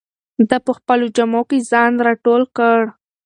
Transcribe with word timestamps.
ده 0.49 0.57
په 0.65 0.71
خپلو 0.77 1.05
جامو 1.15 1.41
کې 1.49 1.57
ځان 1.71 1.91
راټول 2.07 2.43
کړ. 2.57 2.79